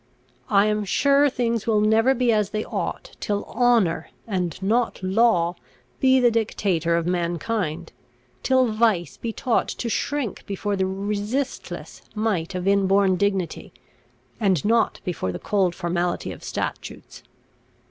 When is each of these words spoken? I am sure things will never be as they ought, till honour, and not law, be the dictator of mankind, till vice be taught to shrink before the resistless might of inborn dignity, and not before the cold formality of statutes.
I 0.49 0.65
am 0.65 0.83
sure 0.83 1.29
things 1.29 1.67
will 1.67 1.79
never 1.79 2.15
be 2.15 2.31
as 2.31 2.49
they 2.49 2.65
ought, 2.65 3.15
till 3.19 3.43
honour, 3.45 4.09
and 4.25 4.59
not 4.59 5.03
law, 5.03 5.53
be 5.99 6.19
the 6.19 6.31
dictator 6.31 6.95
of 6.97 7.05
mankind, 7.05 7.91
till 8.41 8.65
vice 8.71 9.17
be 9.17 9.31
taught 9.31 9.67
to 9.67 9.89
shrink 9.89 10.43
before 10.47 10.75
the 10.75 10.87
resistless 10.87 12.01
might 12.15 12.55
of 12.55 12.67
inborn 12.67 13.15
dignity, 13.15 13.73
and 14.39 14.65
not 14.65 14.99
before 15.05 15.31
the 15.31 15.37
cold 15.37 15.75
formality 15.75 16.31
of 16.31 16.43
statutes. 16.43 17.21